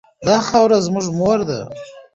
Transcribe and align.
دا 0.27 0.37
خاوره 0.47 0.77
زموږ 0.87 1.05
مور 1.19 1.39
ده. 1.49 1.59